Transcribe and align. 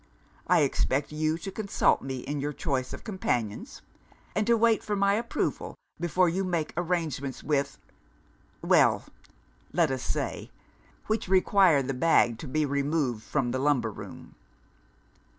I 0.47 0.61
expect 0.61 1.11
you 1.11 1.37
to 1.37 1.51
consult 1.51 2.01
me 2.01 2.21
in 2.21 2.39
your 2.39 2.53
choice 2.53 2.91
of 2.91 3.03
companions; 3.03 3.83
and 4.35 4.47
to 4.47 4.57
wait 4.57 4.81
for 4.83 4.95
my 4.95 5.13
approval 5.13 5.75
before 5.99 6.27
you 6.27 6.43
make 6.43 6.73
arrangements 6.75 7.43
which 7.43 7.73
well! 8.63 9.03
let 9.71 9.91
us 9.91 10.01
say, 10.01 10.49
which 11.05 11.27
require 11.27 11.83
the 11.83 11.93
bag 11.93 12.39
to 12.39 12.47
be 12.47 12.65
removed 12.65 13.21
from 13.21 13.51
the 13.51 13.59
lumber 13.59 13.91
room." 13.91 14.33